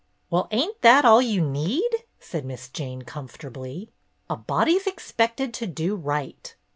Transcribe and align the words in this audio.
"Well, 0.31 0.47
ain't 0.49 0.81
that 0.81 1.05
all 1.05 1.21
you 1.21 1.41
need?" 1.47 1.87
said 2.19 2.43
Miss 2.43 2.69
Jane, 2.69 3.03
comfortably. 3.03 3.91
"A 4.31 4.35
body's 4.35 4.87
expected 4.87 5.53
to 5.53 5.67
do 5.67 5.95
right. 5.95 6.55